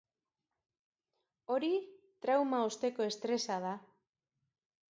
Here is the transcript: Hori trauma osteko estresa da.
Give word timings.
Hori 1.55 1.69
trauma 2.25 2.65
osteko 2.71 3.09
estresa 3.13 3.59
da. 3.67 3.79